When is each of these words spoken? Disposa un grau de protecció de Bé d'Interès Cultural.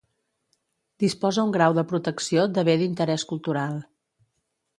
Disposa 1.03 1.43
un 1.47 1.53
grau 1.57 1.75
de 1.81 1.83
protecció 1.91 2.47
de 2.57 2.65
Bé 2.71 2.77
d'Interès 2.81 3.27
Cultural. 3.35 3.79